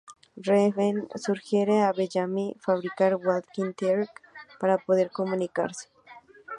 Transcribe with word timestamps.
Raven 0.47 1.05
sugiere 1.23 1.75
a 1.83 1.91
Bellamy 1.97 2.45
fabricar 2.65 3.11
walkie-talkies 3.25 4.09
para 4.59 4.81
poder 4.87 5.09
comunicarse. 5.11 5.85